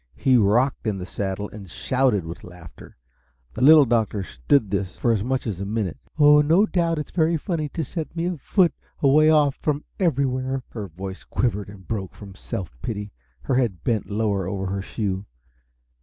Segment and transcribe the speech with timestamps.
[0.15, 2.97] He rocked in the saddle, and shouted with laughter.
[3.53, 5.99] The Little Doctor stood this for as much as a minute.
[6.17, 10.87] "Oh, no doubt it's very funny to set me afoot away off from everywhere" Her
[10.87, 15.27] voice quivered and broke from self pity; her head bent lower over her shoe.